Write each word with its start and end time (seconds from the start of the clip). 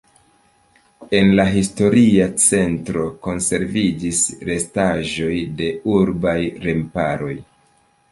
En 1.17 1.27
la 1.39 1.43
historia 1.57 2.23
centro 2.43 3.03
konserviĝis 3.27 4.21
restaĵoj 4.49 5.35
de 5.61 5.69
urbaj 5.99 6.35
remparoj. 6.65 7.37